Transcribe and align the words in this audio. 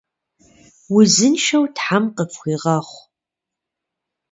Узыншэу 0.95 1.65
тхьэм 1.75 2.05
къыфхуигъэхъу! 2.15 3.01